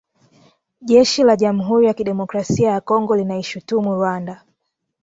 [0.81, 4.43] Jeshi la Jamhuri ya kidemokrasia ya Kongo linaishutumu Rwanda.